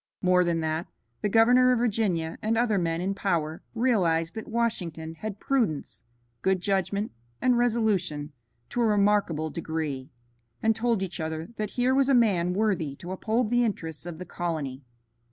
More 0.23 0.43
than 0.43 0.61
that, 0.61 0.87
the 1.21 1.29
governor 1.29 1.71
of 1.71 1.77
Virginia 1.77 2.39
and 2.41 2.57
other 2.57 2.79
men 2.79 3.01
in 3.01 3.13
power 3.13 3.61
realized 3.75 4.33
that 4.33 4.47
Washington 4.47 5.13
had 5.13 5.39
prudence, 5.39 6.05
good 6.41 6.59
judgment, 6.59 7.11
and 7.39 7.55
resolution 7.55 8.33
to 8.69 8.81
a 8.81 8.85
remarkable 8.87 9.51
degree, 9.51 10.09
and 10.59 10.75
told 10.75 11.03
each 11.03 11.19
other 11.19 11.49
that 11.57 11.69
here 11.77 11.93
was 11.93 12.09
a 12.09 12.15
man 12.15 12.53
worthy 12.53 12.95
to 12.95 13.11
uphold 13.11 13.51
the 13.51 13.63
interests 13.63 14.07
of 14.07 14.17
the 14.17 14.25
colony. 14.25 14.81